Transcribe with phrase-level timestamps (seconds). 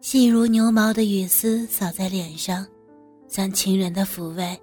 [0.00, 2.66] 细如牛毛的雨丝扫在脸上，
[3.28, 4.58] 像情人的抚慰。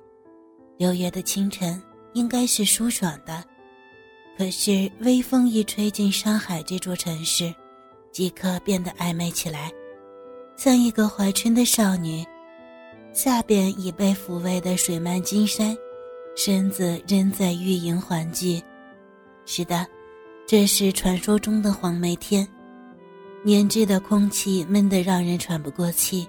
[0.78, 1.80] 六月的清晨
[2.14, 3.44] 应该是舒爽的，
[4.36, 7.54] 可是微风一吹进上海这座城市，
[8.12, 9.72] 即刻变得暧昧起来，
[10.56, 12.26] 像一个怀春的少女，
[13.14, 15.78] 下边已被抚慰的水漫金山，
[16.36, 18.60] 身子仍在欲迎还拒。
[19.46, 19.86] 是的，
[20.48, 22.48] 这是传说中的黄梅天。
[23.48, 26.28] 黏滞的空气闷得让人喘不过气，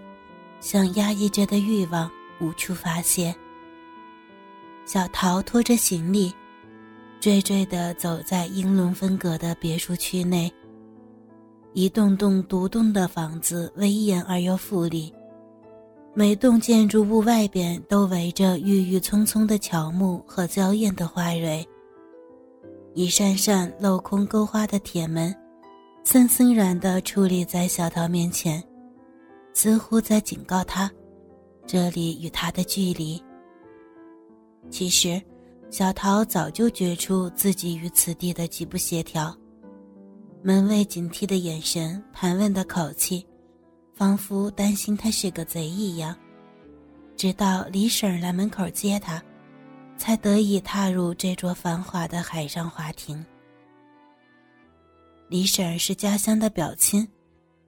[0.60, 2.08] 像压抑着的欲望
[2.40, 3.34] 无处发泄。
[4.86, 6.32] 小桃拖着行李，
[7.20, 10.48] 惴惴地走在英伦风格的别墅区内。
[11.72, 15.12] 一栋栋独栋的房子威严而又富丽，
[16.14, 21.66] 每栋建筑物外边都围着郁郁葱葱的乔木和娇艳的花蕊。
[22.94, 25.34] 一扇扇镂空勾花的铁门。
[26.10, 28.64] 森森然地矗立在小桃面前，
[29.52, 30.90] 似乎在警告他，
[31.66, 33.22] 这里与他的距离。
[34.70, 35.20] 其实，
[35.68, 39.36] 小桃早就觉出自己与此地的极不协调。
[40.42, 43.26] 门卫警惕的眼神，盘问的口气，
[43.92, 46.16] 仿佛担心他是个贼一样。
[47.16, 49.22] 直到李婶来门口接他，
[49.98, 53.22] 才得以踏入这座繁华的海上花亭。
[55.28, 57.06] 李婶是家乡的表亲，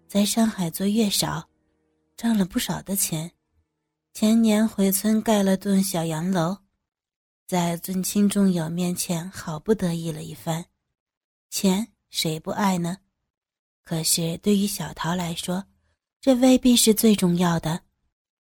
[0.09, 1.47] 在上海做月嫂，
[2.17, 3.31] 挣了不少的钱。
[4.15, 6.57] 前年回村盖了栋小洋楼，
[7.47, 10.65] 在尊亲重友面前好不得意了一番。
[11.51, 12.97] 钱谁不爱呢？
[13.83, 15.63] 可是对于小桃来说，
[16.19, 17.83] 这未必是最重要的。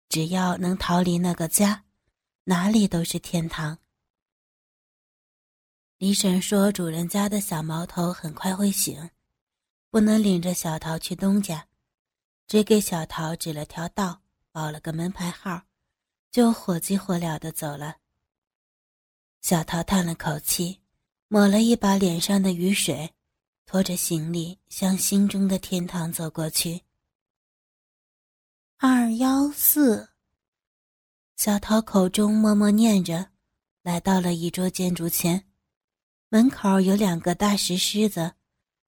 [0.10, 1.84] 只要能逃离那个家，
[2.44, 3.78] 哪里都是天堂。
[5.98, 9.10] 李婶说：“主人家的小毛头很快会醒，
[9.90, 11.68] 不能领着小桃去东家，
[12.48, 15.64] 只给小桃指了条道，报了个门牌号，
[16.32, 17.96] 就火急火燎的走了。”
[19.42, 20.82] 小桃叹了口气，
[21.30, 23.14] 抹了一把脸上的雨水，
[23.66, 26.82] 拖着行李向心中的天堂走过去。
[28.78, 30.10] 二幺四，
[31.38, 33.30] 小桃口中默默念着，
[33.82, 35.45] 来到了一桌建筑前。
[36.30, 38.34] 门口有两个大石狮子，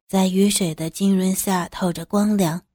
[0.07, 2.65] 在雨水的浸润下透着光亮。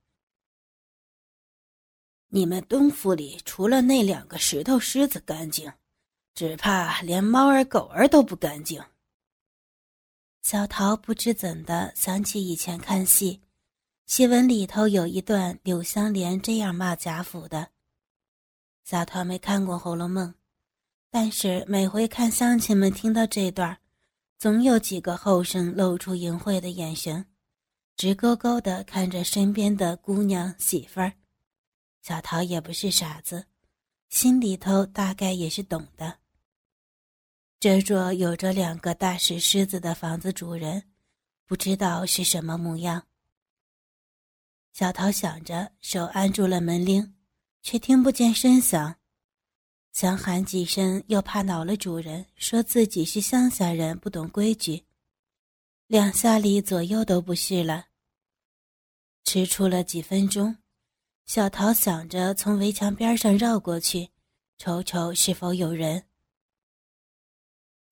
[2.29, 5.71] 你们东府里除了那两个石头狮子干净，
[6.35, 8.83] 只怕连猫儿狗儿都不干净。
[10.43, 13.43] 小桃不知怎的想起以前看戏，
[14.07, 17.69] 戏文里头有一段柳湘莲这样骂贾府的。
[18.85, 20.29] 小桃没看过《红楼梦》，
[21.11, 23.79] 但是每回看乡亲们听到这段
[24.43, 27.25] 总有几个后生露出淫秽的眼神，
[27.95, 31.13] 直勾勾地看着身边的姑娘媳妇儿。
[32.03, 33.47] 小桃也不是傻子，
[34.09, 36.19] 心里头大概也是懂的。
[37.61, 40.91] 这座有着两个大石狮子的房子主人，
[41.47, 43.07] 不知道是什么模样。
[44.73, 47.15] 小桃想着，手按住了门铃，
[47.63, 48.97] 却听不见声响。
[49.93, 54.85] 想喊几声，又怕恼了主人，说自己是乡下人，不懂规矩。
[55.87, 57.87] 两下里左右都不是了。
[59.25, 60.57] 迟出了几分钟，
[61.27, 64.09] 小桃想着从围墙边上绕过去，
[64.57, 66.05] 瞅瞅是否有人。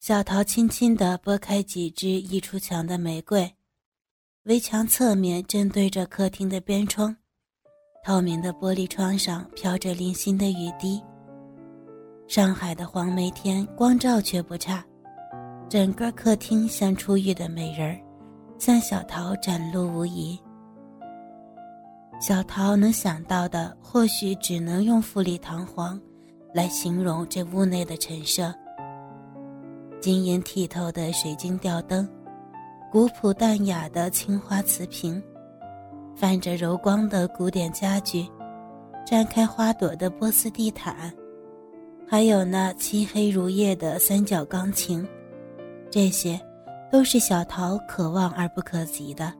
[0.00, 3.54] 小桃轻轻地拨开几枝溢出墙的玫瑰，
[4.44, 7.14] 围墙侧面正对着客厅的边窗，
[8.02, 10.98] 透明的玻璃窗上飘着零星的雨滴。
[12.30, 14.84] 上海的黄梅天，光照却不差，
[15.68, 17.98] 整个客厅像出浴的美人儿，
[18.56, 20.38] 向小桃展露无遗。
[22.20, 26.00] 小桃能想到的，或许只能用富丽堂皇
[26.54, 28.54] 来形容这屋内的陈设：
[30.00, 32.08] 晶莹剔透的水晶吊灯，
[32.92, 35.20] 古朴淡雅的青花瓷瓶，
[36.14, 38.24] 泛着柔光的古典家具，
[39.04, 41.12] 绽开花朵的波斯地毯。
[42.10, 45.06] 还有那漆黑如夜的三角钢琴，
[45.88, 46.40] 这些，
[46.90, 49.32] 都是小桃可望而不可及的。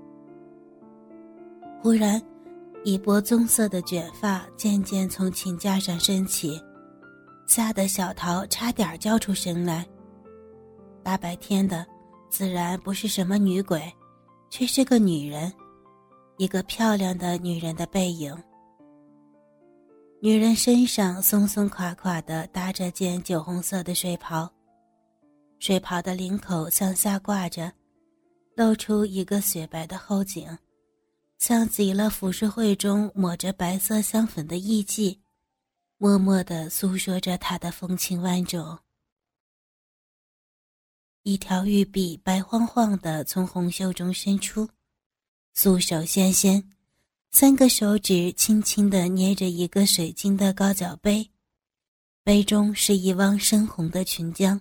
[1.83, 2.23] 忽然，
[2.85, 6.63] 一波棕色的卷发渐渐从琴架上升起，
[7.45, 9.85] 吓得小桃差点叫出声来。
[11.03, 11.85] 大白天的，
[12.29, 13.83] 自然不是什么女鬼，
[14.49, 15.53] 却是个女人，
[16.37, 18.33] 一个漂亮的女人的背影。
[20.23, 24.53] 女人身上松松垮垮的搭着件酒红色的睡袍，
[25.59, 27.73] 睡袍的领口向下挂着，
[28.55, 30.59] 露出一个雪白的后颈，
[31.39, 35.19] 像极了浮世绘中抹着白色香粉的艺妓，
[35.97, 38.79] 默默地诉说着他的风情万种。
[41.23, 44.69] 一条玉臂白晃晃的从红袖中伸出，
[45.55, 46.63] 素手纤纤，
[47.33, 51.31] 三个手指轻轻地捏着一个水晶的高脚杯，
[52.25, 54.61] 杯中是一汪深红的琼浆，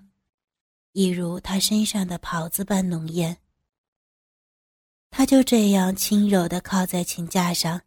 [0.93, 3.37] 一如他身上的袍子般浓艳。
[5.09, 7.81] 他就这样轻柔地靠在琴架上，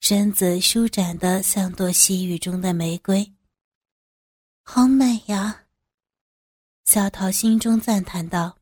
[0.00, 3.34] 身子舒展得像朵细雨中的玫瑰。
[4.62, 5.66] 好美呀！
[6.86, 8.56] 小桃心中赞叹道：“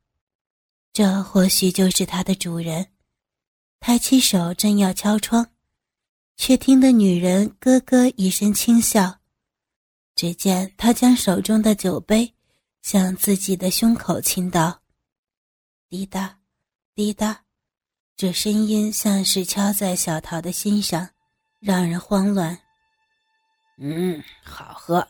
[0.92, 2.88] 这或许就是他的主人。”
[3.86, 5.46] 抬起手正要敲窗，
[6.38, 9.18] 却听得女人咯咯一声轻笑。
[10.14, 12.32] 只见他将手中的酒杯
[12.80, 14.80] 向自己的胸口倾倒，
[15.90, 16.38] 滴答，
[16.94, 17.42] 滴答。
[18.16, 21.06] 这声音像是敲在小桃的心上，
[21.60, 22.58] 让人慌乱。
[23.76, 25.06] 嗯，好喝，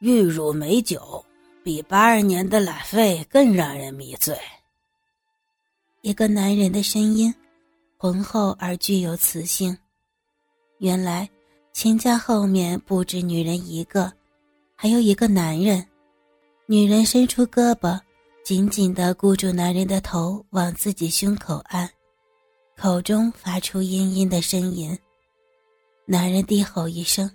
[0.00, 1.24] 玉乳美酒，
[1.62, 4.36] 比八二年的拉菲更让人迷醉。
[6.00, 7.32] 一个男人的声音，
[8.04, 9.74] 浑厚而具有磁性。
[10.76, 11.26] 原来
[11.72, 14.12] 琴架后面不止女人一个，
[14.76, 15.82] 还有一个男人。
[16.66, 17.98] 女人伸出胳膊，
[18.44, 21.88] 紧紧地箍住男人的头，往自己胸口按。
[22.76, 24.94] 口中发出嘤嘤的呻吟，
[26.04, 27.30] 男人低吼一声，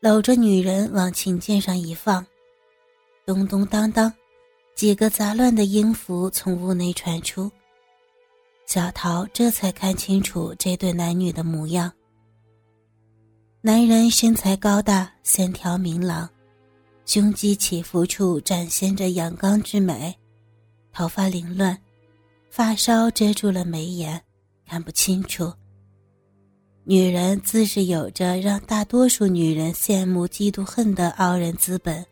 [0.00, 2.26] 搂着女人往琴键上一放，
[3.24, 4.12] 咚咚当当，
[4.74, 7.48] 几个杂乱的音符从屋内传出。
[8.66, 11.92] 小桃这才看清楚这对男女的模样。
[13.60, 16.28] 男人身材高大，线条明朗，
[17.06, 20.14] 胸肌起伏处展现着阳刚之美，
[20.92, 21.78] 头发凌乱，
[22.50, 24.20] 发梢遮住了眉眼。
[24.66, 25.52] 看不清楚。
[26.84, 32.04] 女人自是有着让大多数女人羡慕、嫉妒、恨的傲人资本。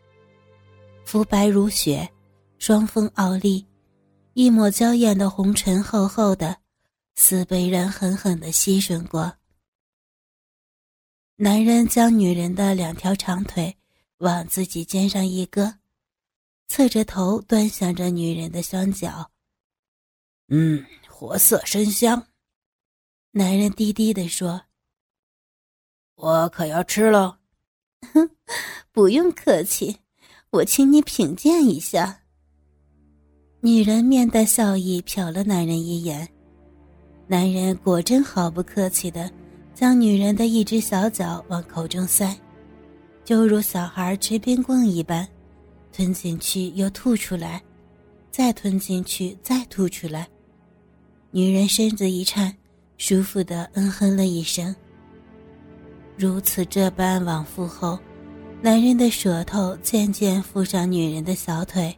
[1.03, 2.07] 肤白如雪，
[2.59, 3.65] 双峰傲立，
[4.33, 6.57] 一抹娇艳的红唇厚厚的，
[7.13, 9.37] 似被人狠狠的吸吮过。
[11.35, 13.77] 男人将女人的两条长腿
[14.17, 15.77] 往自己肩上一搁，
[16.67, 19.31] 侧着头端详着女人的双脚。
[20.47, 22.27] 嗯，活色生香。
[23.31, 24.63] 男人低低地说
[26.15, 27.39] ：“我可要吃了。
[28.91, 29.99] ”“不用客气，
[30.49, 32.21] 我请你品鉴一下。”
[33.65, 36.27] 女人面带笑意瞟了男人一眼，
[37.27, 39.31] 男人果真毫不客气的
[39.73, 42.35] 将女人的一只小脚往口中塞，
[43.23, 45.25] 就如小孩吃冰棍一般，
[45.93, 47.63] 吞进去又吐出来，
[48.29, 50.27] 再吞进去再吐出来。
[51.31, 52.53] 女人身子一颤。
[52.95, 54.73] 舒服的嗯哼了一声。
[56.15, 57.97] 如此这般往复后，
[58.61, 61.93] 男人的舌头渐渐附上女人的小腿，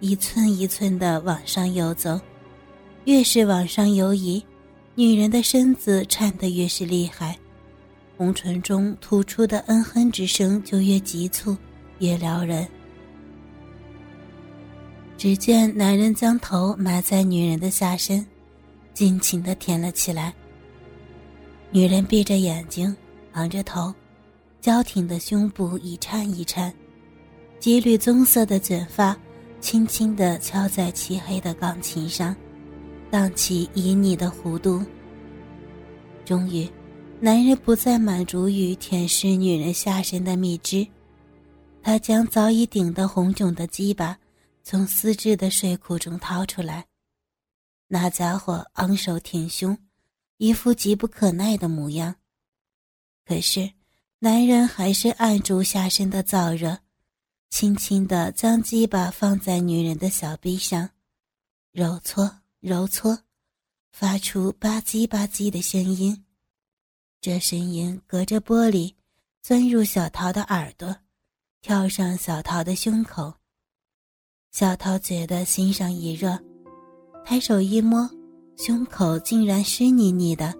[0.00, 2.20] 一寸一寸的往上游走。
[3.04, 4.44] 越是往上游移，
[4.94, 7.38] 女人的身子颤得越是厉害，
[8.16, 11.56] 红唇中吐出的嗯哼之声就越急促，
[11.98, 12.66] 越撩人。
[15.16, 18.26] 只见男人将头埋在女人的下身。
[18.92, 20.32] 尽情的舔了起来。
[21.70, 22.96] 女人闭着眼睛，
[23.32, 23.94] 昂着头，
[24.58, 26.72] 娇挺的胸部一颤一颤，
[27.60, 29.14] 几缕棕色的卷发
[29.60, 32.34] 轻轻地敲在漆黑的钢琴上，
[33.10, 34.84] 荡起旖旎的弧度。
[36.24, 36.68] 终于，
[37.20, 40.86] 男人不再满足于舔舐女人下身的蜜汁，
[41.82, 44.18] 他将早已顶得红肿的鸡巴
[44.62, 46.86] 从丝质的睡裤中掏出来。
[47.88, 49.78] 那家伙昂首挺胸，
[50.38, 52.16] 一副急不可耐的模样。
[53.24, 53.70] 可是，
[54.18, 56.78] 男人还是按住下身的燥热，
[57.48, 60.88] 轻轻地将鸡巴放在女人的小臂上，
[61.72, 63.18] 揉搓揉搓，
[63.92, 66.24] 发出吧唧吧唧的声音。
[67.20, 68.94] 这声音隔着玻璃，
[69.42, 70.94] 钻入小桃的耳朵，
[71.62, 73.32] 跳上小桃的胸口。
[74.52, 76.38] 小桃觉得心上一热。
[77.24, 78.08] 抬手一摸，
[78.56, 80.54] 胸口竟然湿腻腻的，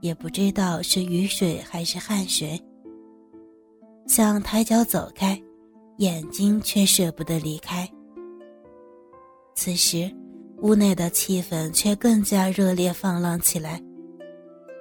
[0.00, 2.60] 也不知道是雨水还是汗水。
[4.06, 5.40] 想抬脚走开，
[6.02, 7.88] 眼睛却舍不得离开。
[9.54, 10.12] 此时，
[10.60, 13.80] 屋内的气氛却更加热烈放浪起来。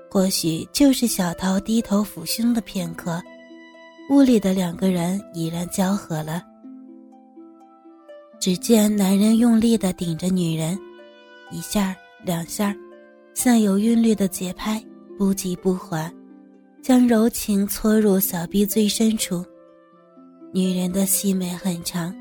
[0.10, 3.22] 或许就是小桃低头抚胸的片刻，
[4.10, 6.42] 屋里的两个人已然交合了。
[8.40, 10.76] 只见男人用力的顶着女人，
[11.52, 12.76] 一下两下
[13.36, 14.84] 像有韵律的节拍，
[15.20, 16.12] 不急不缓，
[16.82, 19.46] 将柔情搓入小臂最深处。
[20.54, 22.14] 女人的细眉很长，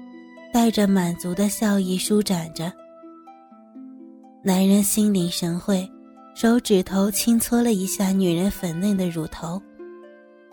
[0.53, 2.73] 带着满足的笑意舒展着。
[4.41, 5.89] 男人心领神会，
[6.37, 9.61] 手指头轻搓了一下女人粉嫩的乳头，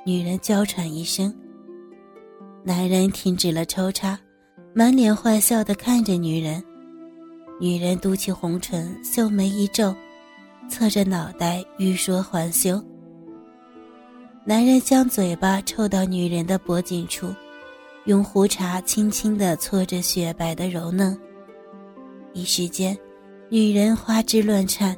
[0.03, 1.31] 女人娇喘一声。
[2.63, 4.19] 男人停止了抽插，
[4.74, 6.63] 满脸坏笑的看着女人。
[7.60, 9.96] 女人嘟起红唇，秀眉一皱，
[10.67, 12.84] 侧着脑袋欲说还休。
[14.43, 17.31] 男人将嘴巴凑到女人的脖颈处。
[18.07, 21.15] 用胡茬轻轻地搓着雪白的柔嫩，
[22.33, 22.97] 一时间，
[23.49, 24.97] 女人花枝乱颤，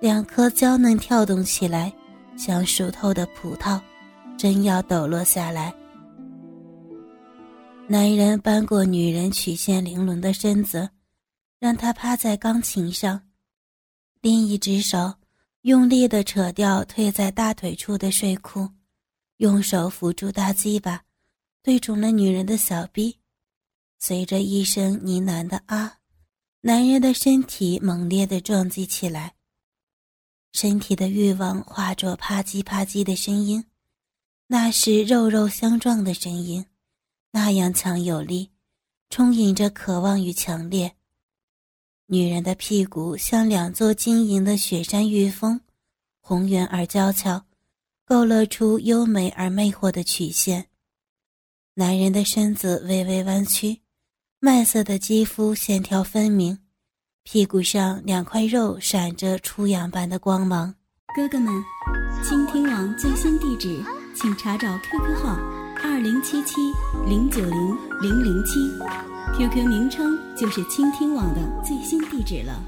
[0.00, 1.92] 两颗娇嫩跳动起来，
[2.36, 3.80] 像熟透的葡萄，
[4.36, 5.74] 真要抖落下来。
[7.88, 10.88] 男人扳过女人曲线玲珑的身子，
[11.58, 13.20] 让她趴在钢琴上，
[14.20, 15.12] 另一只手
[15.62, 18.68] 用力地扯掉退在大腿处的睡裤，
[19.38, 21.02] 用手扶住大鸡巴。
[21.68, 23.18] 对准了女人的小臂，
[23.98, 25.98] 随着一声呢喃的“啊”，
[26.62, 29.34] 男人的身体猛烈地撞击起来，
[30.52, 33.66] 身体的欲望化作啪叽啪叽的声音，
[34.46, 36.64] 那是肉肉相撞的声音，
[37.32, 38.50] 那样强有力，
[39.10, 40.96] 充盈着渴望与强烈。
[42.06, 45.60] 女人的屁股像两座晶莹的雪山玉峰，
[46.22, 47.44] 红圆而娇俏，
[48.06, 50.67] 勾勒出优美而魅惑的曲线。
[51.78, 53.82] 男人的身子微微弯曲，
[54.40, 56.58] 麦色的肌肤线条分明，
[57.22, 60.74] 屁股上两块肉闪着初阳般的光芒。
[61.14, 61.54] 哥哥们，
[62.24, 63.80] 倾听网最新地址，
[64.12, 65.38] 请查找 QQ 号
[65.80, 66.56] 二零七七
[67.06, 68.58] 零九零零零七
[69.36, 72.60] ，QQ 名称就是倾听网的最新地址了。